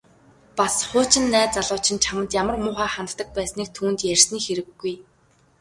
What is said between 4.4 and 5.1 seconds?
хэрэггүй.